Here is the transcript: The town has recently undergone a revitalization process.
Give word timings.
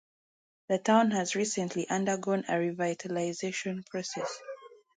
The 0.69 0.79
town 0.79 1.11
has 1.11 1.35
recently 1.35 1.87
undergone 1.87 2.43
a 2.47 2.53
revitalization 2.53 3.85
process. 3.85 4.35